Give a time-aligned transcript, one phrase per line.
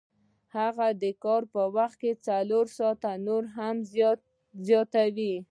[0.57, 1.41] هغه د کار
[1.77, 3.75] وخت څلور ساعته نور هم
[4.67, 5.33] زیاتوي